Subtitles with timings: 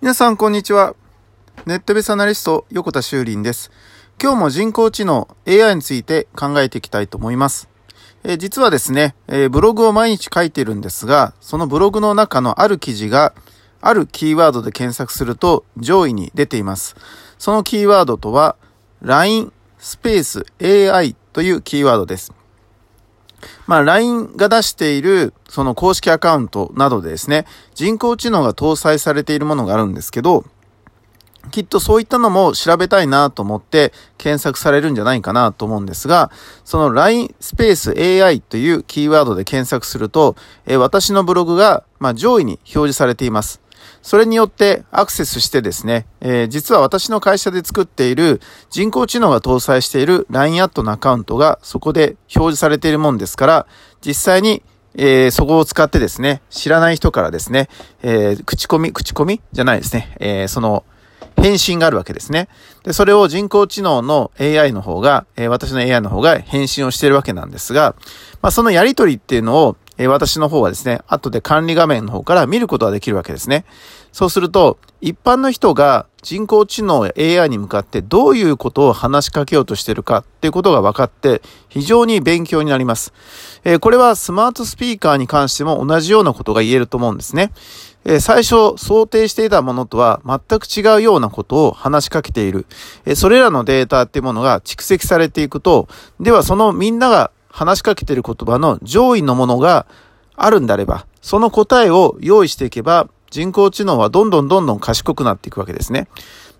[0.00, 0.94] 皆さん、こんにちは。
[1.66, 3.72] ネットベースアナリスト、横田修林です。
[4.22, 7.68] 今日も人工知能 AI について考えていきたいと思います。
[8.22, 13.34] えー、実はですね、えー、ブログを毎日書いているんですが、そのブログの中のある記事が、
[13.80, 16.94] あるキーワードで検索すると上位に出ています。
[17.36, 18.54] そのキーワードとは、
[19.02, 20.46] LINE スペース
[20.94, 22.32] AI というキーワードです。
[23.66, 30.44] まあ、LINE が出している、その公式アカウントなどでですね、人工知能が搭載されているものがあるんですけど、
[31.50, 36.30] きっとそういったのも調べたいなと思って検索されるんじゃないかなと思うんですが、
[36.64, 40.36] その LINE スペース AI というキーワードで検索すると、
[40.66, 43.60] え私のブログが、ま上位に表示されています。
[44.08, 48.40] それによってアクセスしてですね、えー、実は私の会社で作っている
[48.70, 53.66] 人工知能が搭載している LINE アットのアカウントがそこで表示されているもんですから、
[54.00, 54.62] 実際に
[54.94, 57.68] えー、そこを使ってですね、知らない人からですね、
[58.02, 59.42] えー、口コミ、口コミ？
[59.52, 60.84] じゃないですね、えー、その、
[61.36, 62.48] 返信があるわけですね。
[62.84, 67.94] で、それを人工知能の AI の方が、え、私の AI の方が返信をしているわけなんですが、
[68.40, 73.64] まあ、そのやりとりっていうのを、え、私の方はですね、後で管理画面の方から見ることができるわけですね。
[74.12, 83.12] そうすると、一般の人が人工知能や AI に向かってどういうことを話しかけようとしてるかっていうことが分かって、非常に勉強になります。
[83.64, 87.52] え、これはスマートスピーカーに関しても同じようなことが言えると思うんですね。
[88.04, 92.66] え最初想定していたものとは全く違うようなことを話しかけている。
[93.04, 95.88] えそれらのデータっていうものが蓄積されていくと、
[96.18, 99.86] ではそのみんなが話しかけてる言葉の上位のものが
[100.36, 106.06] あるんであれば、その答えを用意していけば、人工知能はどんどんどんどん賢くなっていくわけですね。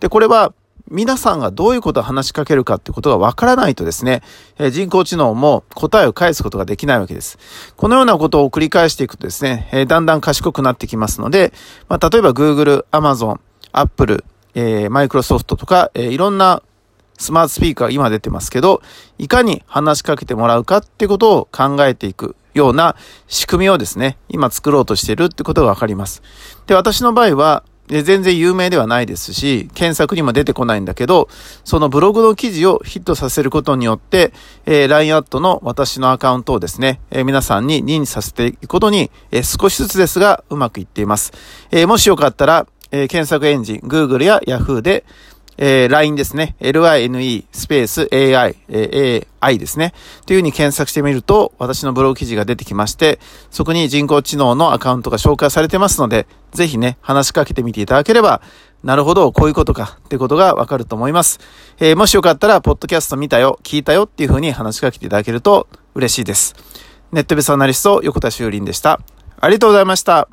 [0.00, 0.54] で、これは
[0.90, 4.22] 皆さんがどういうことを話しかけるかってことがわからないとですね、
[4.58, 7.38] え人工知能も答えを返すことができないわけです。
[7.76, 11.52] このようなことを繰り返していくとですね、えだんだん賢くなってきますので、
[11.90, 13.38] まあ、例えば Google、Amazon、
[13.72, 16.62] Apple、えー、Microsoft とか、えー、いろんな
[17.18, 18.82] スマートスピーカー今出てますけど、
[19.18, 22.96] いかに話しかけてもらうかってことを考えていくような
[23.28, 26.22] 仕組みをですね、今作ろうとしているってことがわかります。
[26.66, 31.28] で、私の場合は、全然有名ではないですし、検索にも出てこないんだけど、
[31.64, 34.32] そのブログの記事をヒットさせることによって、
[34.64, 41.32] えー、LINE アットの私のアカウントをですね、えー、皆さんに認知させていくことに、えー、少しずつですが、うまくいっています。
[41.70, 45.04] え、もしよかったら、え、検索エンジン、Google や Yahoo で、
[45.58, 46.56] えー、LINE ですね。
[46.60, 49.94] line スペース AI、えー、AI ですね。
[50.26, 53.18] というふうに検索してみると、私のブログ記事が出てきまして、
[53.50, 58.42] そこに人工知能のアカウントが紹介されてますので、ぜひね、話しかけてみていただければ、
[58.84, 61.40] なるほど、こういうことかってことがわかると思います。
[61.78, 66.54] えー、もしよかったら、ポッドキャスト見たよ、聞いたよっていうふうに話しかけていただけると嬉しいです。
[67.12, 69.00] ネットベースアナリスト、横田修林でした。
[69.40, 70.28] ありがとうございました。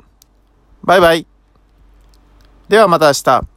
[0.82, 1.26] バイバイ。
[2.68, 3.53] ではまた明日。